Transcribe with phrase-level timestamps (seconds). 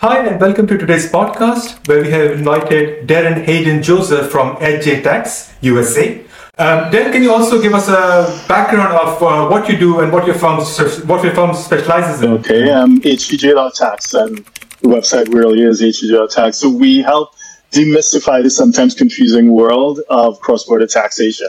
[0.00, 5.02] Hi, and welcome to today's podcast where we have invited Derren Hayden Joseph from HTJ
[5.02, 6.20] Tax USA.
[6.56, 10.12] Um, Derren, can you also give us a background of uh, what you do and
[10.12, 10.60] what your firm
[11.08, 12.30] what your firm specializes in?
[12.34, 14.36] Okay, um, HTJ.tax, and
[14.82, 16.58] the website really is HTJ.tax.
[16.58, 17.34] So we help
[17.72, 21.48] demystify the sometimes confusing world of cross-border taxation.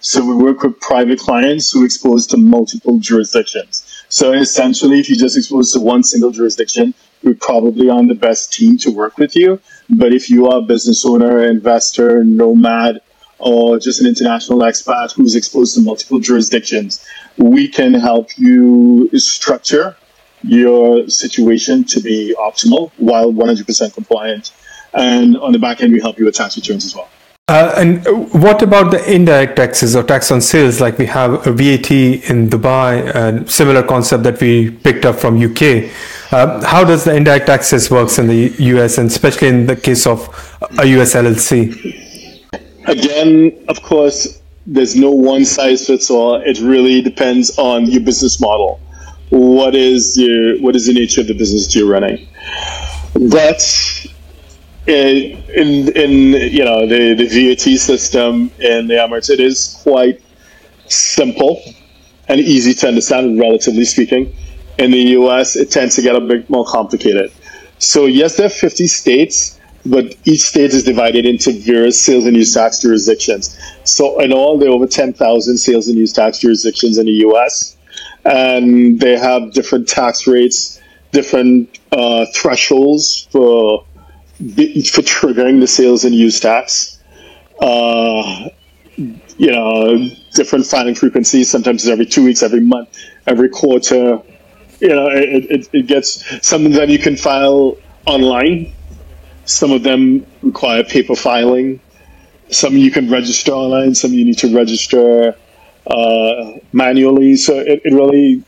[0.00, 3.84] So we work with private clients who are exposed to multiple jurisdictions.
[4.08, 8.52] So essentially, if you're just exposed to one single jurisdiction, we're probably on the best
[8.52, 9.60] team to work with you.
[9.88, 13.00] But if you are a business owner, investor, nomad,
[13.38, 17.04] or just an international expat who's exposed to multiple jurisdictions,
[17.36, 19.96] we can help you structure
[20.42, 24.52] your situation to be optimal while 100% compliant.
[24.92, 27.08] And on the back end, we help you with tax returns as well.
[27.48, 28.06] Uh, and
[28.44, 30.80] what about the indirect taxes or tax on sales?
[30.80, 35.36] Like we have a VAT in Dubai, a similar concept that we picked up from
[35.36, 35.90] UK.
[36.32, 40.06] Uh, how does the indirect taxes works in the US, and especially in the case
[40.06, 40.28] of
[40.78, 42.44] a US LLC?
[42.86, 46.36] Again, of course, there's no one size fits all.
[46.36, 48.80] It really depends on your business model.
[49.30, 52.28] What is your what is the nature of the business you're running?
[53.14, 53.62] But
[54.86, 56.12] in in
[56.52, 60.22] you know the, the VAT system in the Emirates, it is quite
[60.86, 61.60] simple
[62.28, 64.32] and easy to understand, relatively speaking.
[64.80, 67.30] In the US, it tends to get a bit more complicated.
[67.78, 72.36] So yes, there are 50 states but each state is divided into various sales and
[72.36, 73.58] use tax jurisdictions.
[73.84, 77.76] So in all, there are over 10,000 sales and use tax jurisdictions in the U.S.,
[78.24, 80.80] and they have different tax rates,
[81.12, 83.84] different uh, thresholds for
[84.36, 86.98] for triggering the sales and use tax.
[87.60, 88.48] Uh,
[88.96, 91.50] you know, different filing frequencies.
[91.50, 92.90] Sometimes it's every two weeks, every month,
[93.26, 94.20] every quarter.
[94.80, 98.72] You know, it, it, it gets something that you can file online
[99.50, 101.80] some of them require paper filing.
[102.50, 103.94] Some you can register online.
[103.94, 105.36] Some you need to register
[105.86, 107.36] uh, manually.
[107.36, 108.44] So it, it really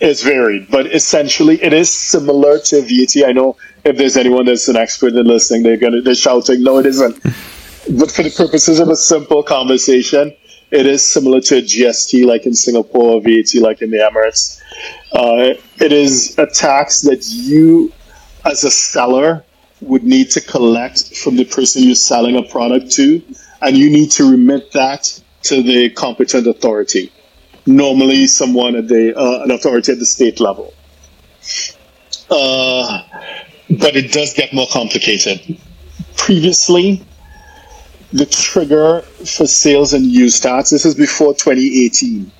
[0.00, 3.26] is varied, but essentially it is similar to VAT.
[3.26, 6.78] I know if there's anyone that's an expert in listening, they're gonna they're shouting, "No,
[6.78, 7.22] it isn't."
[7.98, 10.34] but for the purposes of a simple conversation,
[10.74, 14.60] it is similar to a GST, like in Singapore, VAT, like in the Emirates.
[15.12, 17.92] Uh, it is a tax that you,
[18.44, 19.44] as a seller,
[19.80, 23.22] would need to collect from the person you're selling a product to,
[23.62, 27.12] and you need to remit that to the competent authority.
[27.66, 30.74] Normally, someone at the uh, an authority at the state level.
[32.30, 33.00] Uh,
[33.70, 35.56] but it does get more complicated.
[36.16, 37.00] Previously,
[38.14, 42.30] the trigger for sales and use tax, this is before 2018,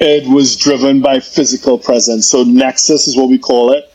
[0.00, 2.28] it was driven by physical presence.
[2.28, 3.92] So Nexus is what we call it.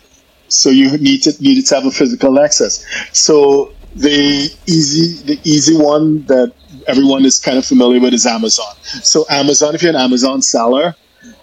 [0.50, 2.86] So you need to need to have a physical nexus.
[3.12, 6.54] So the easy the easy one that
[6.88, 8.74] everyone is kind of familiar with is Amazon.
[9.04, 10.96] So Amazon, if you're an Amazon seller,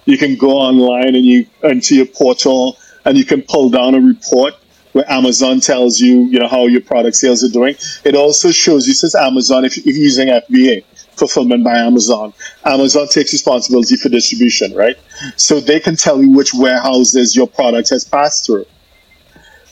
[0.06, 4.00] you can go online and you into your portal and you can pull down a
[4.00, 4.54] report
[4.94, 7.76] where Amazon tells you, you know, how your product sales are doing.
[8.04, 10.84] It also shows you, says Amazon, if, if you're using FBA,
[11.16, 12.32] fulfillment by Amazon,
[12.64, 14.96] Amazon takes responsibility for distribution, right?
[15.36, 18.64] So they can tell you which warehouses your product has passed through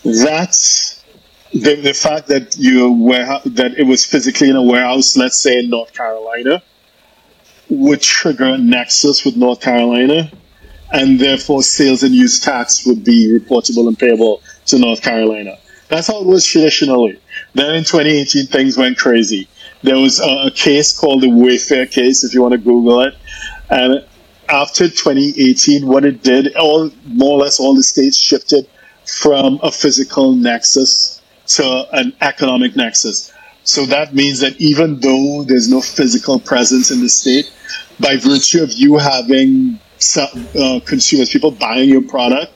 [0.05, 1.03] that's
[1.53, 5.59] the, the fact that you were that it was physically in a warehouse, let's say
[5.59, 6.63] in North Carolina,
[7.69, 10.31] would trigger nexus with North Carolina,
[10.93, 15.59] and therefore sales and use tax would be reportable and payable to North Carolina.
[15.89, 17.21] That's how it was traditionally.
[17.55, 19.49] Then in 2018, things went crazy.
[19.83, 23.15] There was a, case called the Wayfair case, if you want to Google it,
[23.69, 24.05] and
[24.49, 28.69] after 2018, what it did, all more or less all the states shifted
[29.07, 33.33] from a physical nexus to an economic nexus.
[33.65, 37.53] So that means that even though there's no physical presence in the state,
[38.01, 39.79] by virtue of you having
[40.17, 42.53] uh, consumers, people buying your product,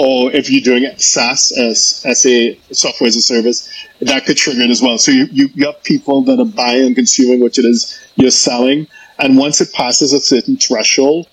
[0.00, 3.68] or if you're doing SaaS as, a software as a service,
[4.00, 4.96] that could trigger it as well.
[4.96, 8.30] So you, you, you have people that are buying and consuming what it is you're
[8.30, 8.86] selling.
[9.18, 11.28] And once it passes a certain threshold,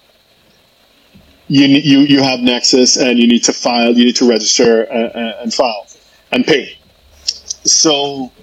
[1.48, 5.16] you, you, you have Nexus and you need to file, you need to register and,
[5.16, 5.88] uh, uh, and file
[6.34, 6.78] and pay.
[7.64, 8.34] So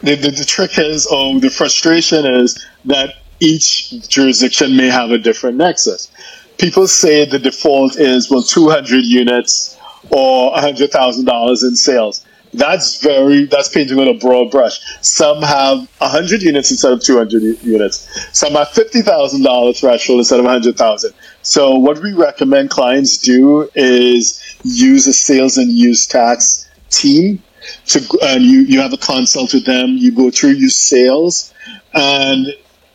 [0.00, 5.16] the, the, the trick is, or the frustration is that each jurisdiction may have a
[5.16, 6.12] different Nexus.
[6.60, 9.78] People say the default is, well, 200 units
[10.10, 14.80] or $100,000 in sales that's very that's painting with a broad brush.
[15.02, 18.08] Some have hundred units instead of two hundred units.
[18.36, 21.14] Some have fifty thousand dollar threshold instead of hundred thousand.
[21.42, 27.42] So what we recommend clients do is use a sales and use tax team
[27.86, 31.52] to, and you, you have a consult with them, you go through your sales
[31.94, 32.46] and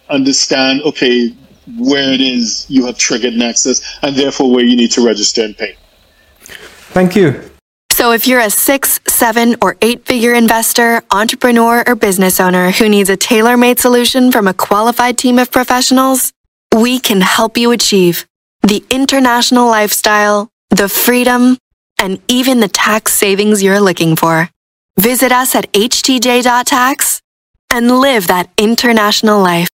[0.09, 1.33] understand, okay,
[1.77, 5.57] where it is you have triggered Nexus and therefore where you need to register and
[5.57, 5.75] pay.
[6.93, 7.41] Thank you.
[7.91, 12.89] So if you're a six, seven, or eight figure investor, entrepreneur, or business owner who
[12.89, 16.33] needs a tailor made solution from a qualified team of professionals,
[16.75, 18.25] we can help you achieve
[18.61, 21.57] the international lifestyle, the freedom,
[21.97, 24.49] and even the tax savings you're looking for.
[24.97, 27.21] Visit us at htj.tax
[27.71, 29.69] and live that international life.